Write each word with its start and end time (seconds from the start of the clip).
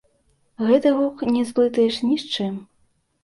Гэты 0.69 0.93
гук 0.99 1.21
не 1.35 1.43
зблытаеш 1.49 1.95
ні 2.09 2.17
з 2.23 2.33
чым. 2.33 2.57